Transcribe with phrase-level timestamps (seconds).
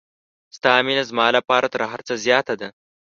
[0.57, 2.69] ستا مینه زما لپاره تر هر څه زیاته ده.